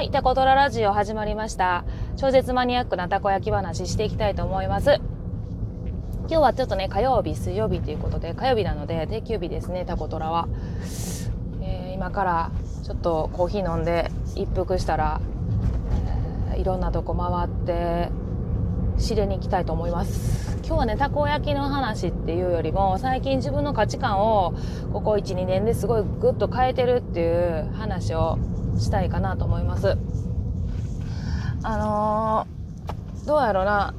[0.00, 1.84] はい、タコトララジオ始まりました。
[2.16, 4.98] 超絶マニアックなたこ焼き話していきたいと思います。
[6.20, 10.48] 今日はちょっとね、火曜日、水曜日ということで、火曜日なので定休日ですね、タコトラは。
[11.60, 12.50] えー、今から
[12.82, 15.20] ちょっとコーヒー飲んで一服したら、
[16.54, 18.08] えー、いろんなとこ回って
[18.96, 20.56] 知りに行きたいと思います。
[20.64, 24.54] 今日はね、たこ焼きの話っていうよりも、最近自分の価値観を
[24.94, 28.38] ここ1、2年ですごいグッと変えてるっていう話を
[28.80, 29.96] したいかなと思います。
[31.62, 33.94] あのー、どうやろうな。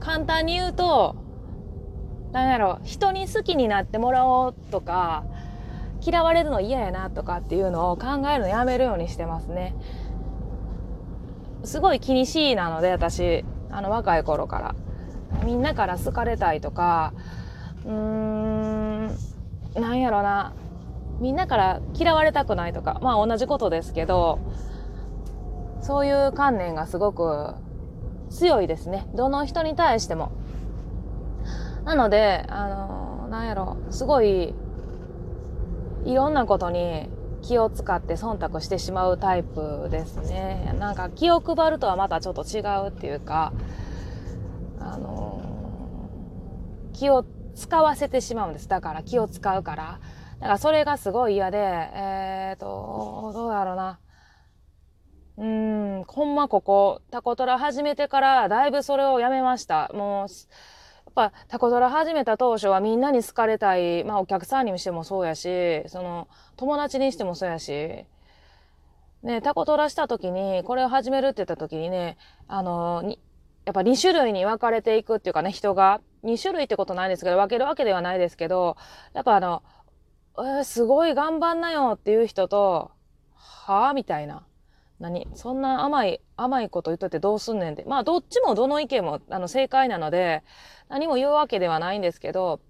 [0.00, 1.14] 簡単に言うと、
[2.32, 5.24] なんやろ、人に好きになってもらおうとか、
[6.02, 9.74] 嫌われるの嫌やなとかっていうのを考えるのやめるようにしてますね。
[11.64, 14.74] すごい気にしいなので、私、あの、若い頃から。
[15.44, 17.12] みんなから好かれたいとか、
[17.84, 19.06] うーん、
[19.74, 20.52] なんやろな。
[21.20, 24.38] みんなから嫌われたくないとか、まあ同じことですけど、
[25.82, 27.54] そういう観念がすごく
[28.30, 29.06] 強いですね。
[29.14, 30.32] どの人に対しても。
[31.84, 34.54] なので、あの、なんやろ、すごい、
[36.04, 37.10] いろんなことに
[37.42, 40.74] 気を使って忖度してしまうタイプですね。
[40.78, 43.52] なんか気を配るとはまたちょっと違うっていうか、
[44.78, 45.42] あの
[46.94, 48.68] 気を使わせてしまうんです。
[48.68, 50.00] だから気を使うから。
[50.40, 54.00] だからそれがすごい嫌で、えっ、ー、と、どうやろうな。
[55.36, 59.90] うん、ほんまここ、タコトラ始めてからだいぶそれをやめました。
[59.92, 68.06] もう、やっぱタコトラ始めた当初はみんなに好かれたい、まあお客さんにしてもそうやし、その友達にしてもそうやし、
[69.22, 72.16] ね、タコトラした時に、これを始めるって言った時にね、
[72.48, 73.18] あの、に
[73.66, 76.00] やっぱ2種類に分かれていくっていうかね、人が。
[76.24, 78.76] 2種類ってことないんですけど、分けるわけではないですけど、
[79.14, 79.62] やっぱあの、
[80.38, 82.90] えー、すごい頑張んなよっていう人と、
[83.34, 84.44] はぁみたいな。
[84.98, 85.26] 何？
[85.34, 87.84] そんな甘い、甘いこと言っといてどうすんねんって。
[87.86, 90.42] まあ、どっちもどの意見も、あの、正解なので、
[90.88, 92.60] 何も言うわけではないんですけど、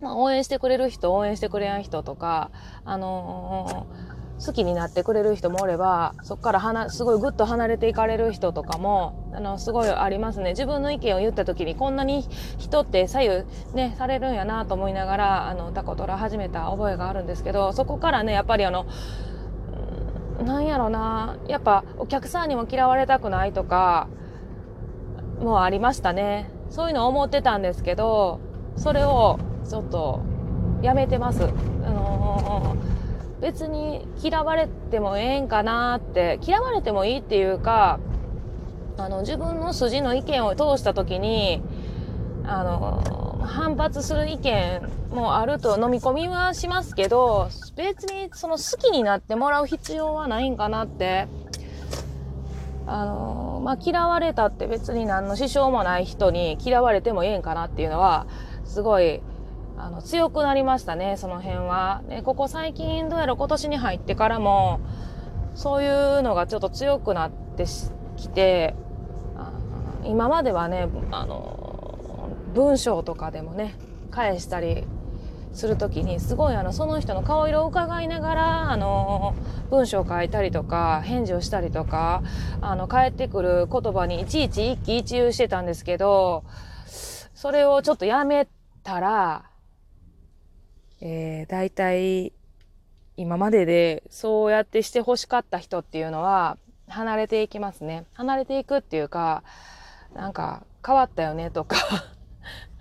[0.00, 2.50] まあ、応援してくれる人、応援してくれん人とか、
[2.84, 10.50] あのー、好きになってくれる人もおれば、そこからはな、すごいぐっと離れていかれる人とかも、あの、すごいありますね。
[10.50, 12.26] 自分の意見を言った時に、こんなに
[12.58, 18.86] 人って左右ね、されるんやなと思いながら、あの、タコトラ始めた覚えがあるんですけど、そこからね、やっぱりあの、
[20.44, 24.08] なんやろな、やっぱお客さんにも嫌われたくないとか、
[25.40, 26.50] もうありましたね。
[26.70, 28.40] そういうの思ってたんですけど、
[28.76, 30.20] それをちょっと
[30.82, 31.44] やめてます。
[31.44, 31.46] あ
[31.90, 32.89] のー、
[33.40, 37.98] 別に嫌われてもええんかなって、嫌われてもいいっていうか、
[38.96, 41.62] あの、自分の筋の意見を通した時に、
[42.44, 51.26] あの、反発する意見もあると飲み込みはしますけど、別にその好きになってもらう必要はないんかなって
[52.90, 58.26] あのまあ、嫌われたって別に何の支障もない人に嫌われてもええんかなっていうのは、
[58.64, 59.22] すごい、
[59.82, 62.02] あの、強くなりましたね、その辺は。
[62.06, 64.80] ね、ここ最近、どうやら今年に入ってからも、
[65.54, 67.64] そういうのがちょっと強くなって
[68.16, 68.74] きて、
[70.04, 73.74] 今まではね、あの、文章とかでもね、
[74.10, 74.84] 返したり
[75.52, 79.34] する時にすごいあのその人の顔色を伺いながらあの
[79.70, 82.22] 文章を書いたりとか返事をしたりとか
[82.60, 86.44] あの返ってくる言葉にいちいち一喜一憂してたんですけど
[87.34, 88.46] それをちょっとやめ
[88.82, 89.49] たら、
[91.00, 92.32] えー、大体
[93.16, 98.04] 今まででそうやってして欲しかった人っていうのは離れていきますね。
[98.14, 99.42] 離れていくっていうか
[100.14, 101.76] なんか変わったよねとか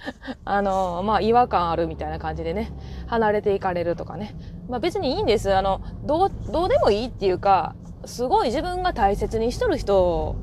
[0.46, 2.72] あの、まあ、違和感あるみたいな感じでね、
[3.08, 4.36] 離れていかれるとかね。
[4.70, 5.54] まあ、別にいいんです。
[5.54, 7.76] あの、どう、どうでもいいっていうか、
[8.06, 10.36] すごい自分が大切にしとる人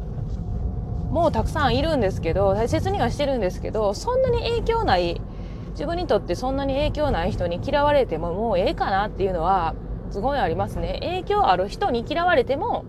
[1.11, 5.21] もたくさんいるんですけど、大切にはしてるんですけど、そんなに影響ない、
[5.77, 9.75] 自分にとってそんなに影響ない人に嫌われてももうええかなっていうのは、
[10.11, 10.99] すごいありますね。
[11.03, 12.85] 影響ある人に嫌われても、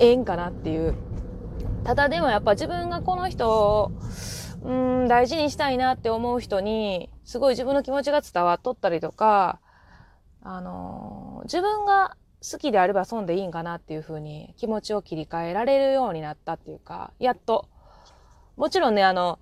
[0.00, 0.94] ええんかなっていう。
[1.84, 3.92] ただでもやっぱ自分がこの人を
[4.64, 9.60] うん、大事にしたいなって思う人に、すごい自分の気持ちが伝わっとったりとか、
[10.42, 12.16] あのー、自分が
[12.48, 17.68] 好きであれば損でいいんかなっていうふうに気持ちを切り替えられるようになったっていうか、やっと。
[18.56, 19.40] もちろんね、あの、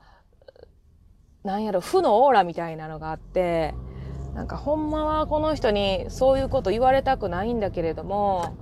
[1.44, 3.75] なんやろ、負のオーラみたいなのがあって、
[4.34, 8.56] なんかほんまはこの人にそういうこと言われたくないんだけれども、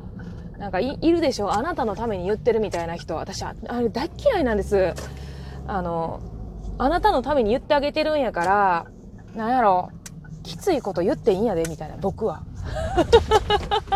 [0.59, 3.17] なんかいるでしょあなたのために言ってるみたいな人。
[3.17, 4.95] 私、あれ大嫌いなんです。
[5.67, 6.21] あの、
[6.79, 8.87] あなたのために言ってあげてるんやから、
[9.35, 9.91] なんやろ、
[10.43, 12.43] きついこと言っていいんやで、みたいな、僕は。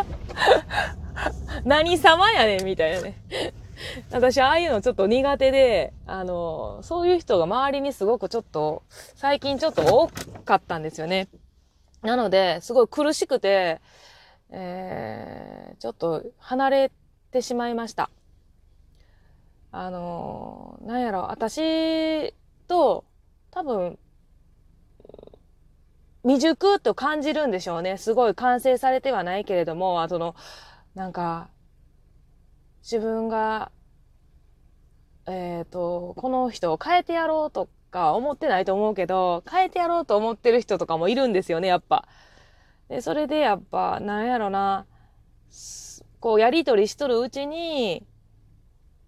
[1.65, 3.23] 何様やねんみたいなね。
[4.13, 8.83] 私、ああいうのちょっと苦手で、あの、そういう人が周りにすごくちょっと、
[9.17, 10.09] 最近ちょっと多
[10.45, 11.29] かったんですよね。
[12.03, 13.81] なので、すごい苦しくて、
[14.51, 16.93] えー、ちょっと離れ
[17.31, 18.11] てしまいました。
[19.71, 22.35] あの、なんやろ、私
[22.69, 23.05] と、
[23.51, 23.99] 多分、
[26.25, 27.97] 未熟と感じるんでしょうね。
[27.97, 30.37] すごい完成されてはないけれども、あの、
[30.95, 31.49] なんか、
[32.83, 33.71] 自分が、
[35.27, 42.09] えっ、ー、と、この人を変えてやろうとか思ってないと思うけど、変えてやろうと思ってる人とかもいるんですよね、やっぱ。
[42.89, 44.87] で、それでやっぱ、なんやろな、
[46.21, 48.05] こう、やりとりしとるうちに、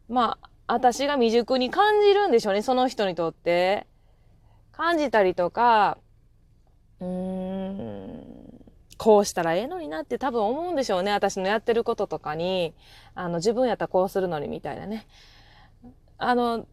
[0.09, 3.87] まあ、私が未熟に感じるんでしょうね、その人にとって。
[4.73, 5.99] 感じたりとか、
[7.01, 8.04] うーん、
[8.97, 11.13] こうしたらええのになって多分思うんでしょうね。
[11.13, 12.75] 私のやってることとかに、
[13.15, 15.07] あの、自分やったらこうするのにみたいなね。
[16.19, 16.67] あの、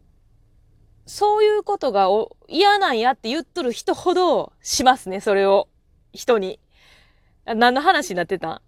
[1.06, 2.08] そういうことが
[2.48, 5.68] 嫌なんやって言っとる人ほどしますね、それを。
[6.12, 6.60] 人に。
[7.44, 8.62] 何の話になってた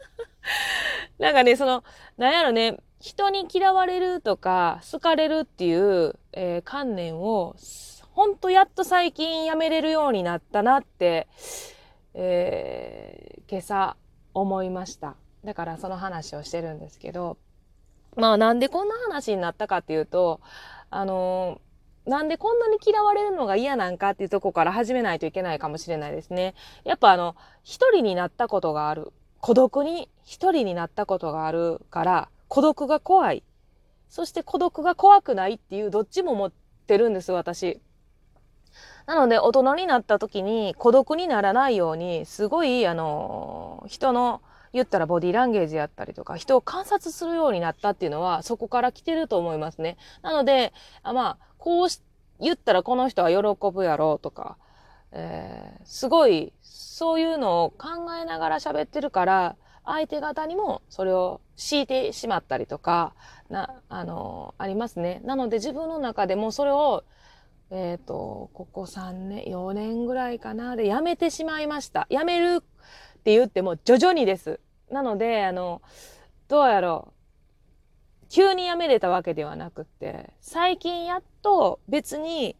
[1.18, 1.84] なんかね、その、
[2.18, 7.56] なんやろね、人に嫌われるとか、好かれるっていう、えー、観念を、
[8.12, 11.28] ほんとやっと最近やめれるようになったなって、
[12.18, 13.96] えー、今朝
[14.32, 15.16] 思いました。
[15.44, 17.36] だからその話をしてるんですけど、
[18.16, 20.40] まあなんでこんな話になったかっていうと、
[20.90, 26.54] あのー、なんでこんなに嫌われるのが嫌なんかっていうとこから始めないといけないかもしれないですね。
[26.84, 29.12] やっぱあの、一人になったことがある。
[29.40, 33.42] 孤独に一人になったことがあるから、孤独が怖い。
[34.08, 36.52] そして孤独が怖くないっていうどっちも持っ
[36.86, 37.80] てるんです、私。
[39.06, 44.42] なので、大人になった時に孤独にならないように、すごい、あの、人の
[44.72, 49.96] 言ったらボディランゲージやったりとか、人を観察するようになったっていうのは、そこから来てると思いますね。
[50.22, 50.72] なので、
[51.02, 52.00] あまあ、こうし
[52.40, 54.56] 言ったらこの人は喜ぶやろうとか、
[55.12, 63.14] えー、すごい、そういうのを考えながら喋ってるから、相手方にもそれを敷いてしまったりとか、
[63.48, 65.20] な、あの、ありますね。
[65.24, 67.04] なので自分の中でもそれを
[67.70, 72.06] えっ、ー、と、ここ3年、4年ぐらいかな、で、やめてしまいました。
[72.10, 74.60] やめるって言っても徐々にです。
[74.90, 75.82] なので、あの、
[76.48, 77.16] どうやろう。
[78.28, 82.56] 急にやめれたわけではなくって、最近やっと別に、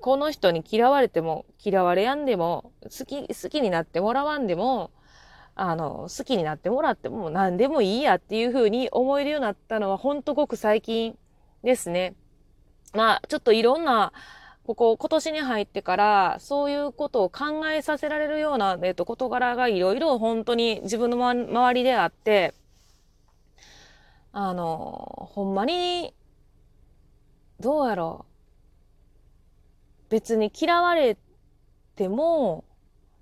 [0.00, 4.90] この人に嫌われても、嫌われやんでも、好き、好きになってもらわんでも、
[5.54, 11.18] あの、好きになってもらっても何でもいいやっていう風に思えるようになったのは、ほんとごく最近
[11.62, 12.14] ですね。
[12.92, 14.12] まあ、ちょっといろんな、
[14.66, 22.54] ここ、今年に入ってから、そういうことを考えさせられるような、えっと、事柄がいろいろ本当に自分の周りであって、
[24.32, 26.14] あの、ほんまに、
[27.58, 28.26] どうやろ
[30.08, 30.10] う。
[30.10, 31.16] 別に嫌われ
[31.96, 32.64] ても、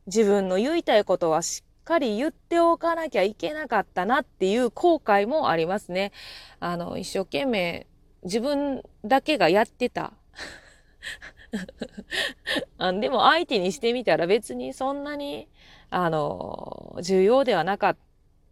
[0.07, 6.13] 自分の言いたいことはしっかり言っておかなきゃいけなかったなっていう後悔もありますね。
[6.61, 7.87] あの、一生懸命
[8.25, 10.13] 自分だけがやってた。
[12.79, 15.49] あでも相手にしてみたら別にそんなに、
[15.91, 17.97] あの、重要ではなかっ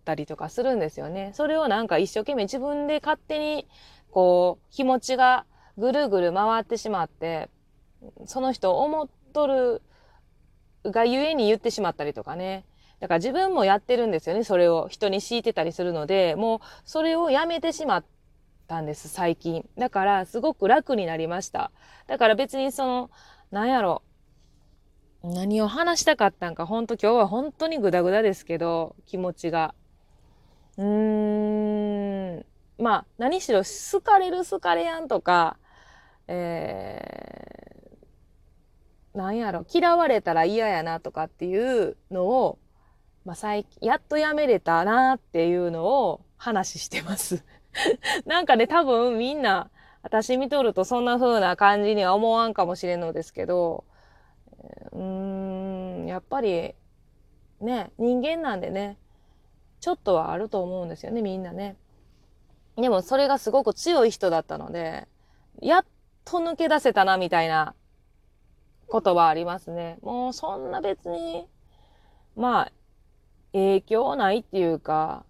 [0.05, 1.33] たりとかするんですよね。
[1.35, 3.67] それをなんか一生懸命自分で勝手に、
[4.11, 5.45] こう、気持ちが
[5.77, 7.51] ぐるぐる回ってしまって、
[8.25, 9.83] その人を思っとる
[10.85, 12.65] がゆえに言ってしまったりとかね。
[13.01, 14.45] だから自分もやってるんですよね。
[14.45, 18.16] それを人に敷いてたりするので、もうそれをやめてしまって、
[18.67, 19.69] たんです、最近。
[19.79, 21.71] だから、すごく楽になりました。
[22.07, 23.11] だから別にその、
[23.51, 24.03] なんやろ、
[25.23, 29.75] 何を話したかったんか、ほんと今日は本当にグダグダですけど、気持ちが。
[30.77, 32.47] うーん、
[32.79, 35.57] まあ、何しろ好かれる好かれやんとか、
[36.29, 42.59] えー、なんやろ、嫌われたら嫌やなとかっていうのを、
[43.25, 47.45] まあ、最近、やっとやめれたなっていうのを話してます。
[48.27, 49.71] なんかね、多分みんな、
[50.03, 53.85] 私見とるとそんな風な感じには思わんかもしれんのですけど、
[54.93, 56.75] うーん、やっぱり、
[57.61, 58.99] ね、人間なんでね、
[59.81, 61.77] ちょっとはあると思うんですよね、みんなね。
[62.77, 65.09] でもそれがすごく強い人だったので、
[65.61, 65.85] やっ
[66.25, 67.75] と抜け出せたな、みたいな
[68.89, 69.99] ことはありますね。
[70.03, 71.49] もうそんな別に、
[72.37, 72.73] まあ、
[73.53, 75.25] 影響ないっていうか、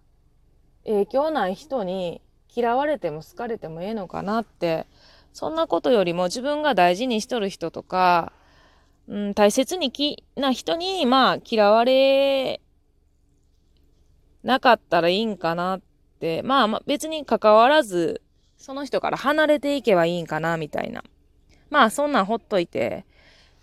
[0.85, 2.21] 影響ない人に
[2.57, 4.87] 嫌われても好かれてもええのかなって、
[5.31, 8.33] そんなことよりも自分が大事にしとる人とか、
[9.07, 12.59] うん、大切にきな人に、まあ、嫌われ
[14.41, 15.81] なかったらいいんかなっ
[16.19, 18.23] て、まあ別に関わらず、
[18.57, 21.03] その人から離れていけばいいんかなみたいな。
[21.69, 23.05] まあそんなんほっといて、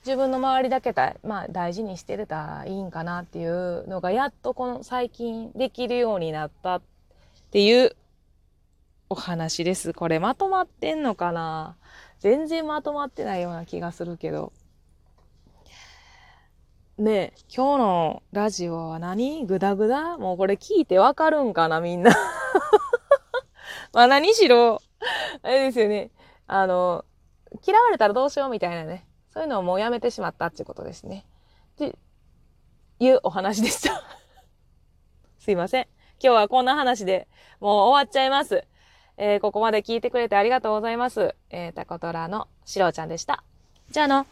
[0.07, 6.83] 自分の周りだけだ、まあ、大事にしてれたらいいんかなっていうのがやっとこの最近できるようになったっ
[7.51, 7.97] ていう
[9.11, 9.93] お話です。
[9.93, 11.77] これまとまってんのかな？
[12.21, 14.53] 全然まとまってないような気がするけど。
[16.97, 19.45] ねえ、今日のラジオは何？
[19.47, 20.17] グダグダ？
[20.17, 22.13] もうこれ聞いてわかるんかなみんな。
[23.93, 24.81] まあ何しろ、
[25.43, 26.11] あれですよね。
[26.47, 27.05] あの、
[27.67, 29.07] 嫌われたらどうしようみたいなね。
[29.31, 31.27] そういうのをもうやめてしまったっていうことですね。
[31.73, 31.99] って
[33.01, 34.03] いうお話でした。
[35.39, 35.89] すいません。
[36.23, 37.29] 今日はこんな話で
[37.61, 38.65] もう終わっちゃいます。
[39.17, 41.35] えー、ここまで聞いてくれてありがとうございます。
[41.51, 43.45] えー、タコトラのシロちゃんでした。
[43.91, 44.27] じゃあの。